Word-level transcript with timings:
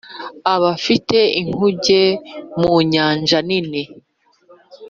abafite 0.53 1.17
inkuge 1.41 2.01
mu 2.59 2.73
nyanja 2.91 3.37
nini 3.47 3.83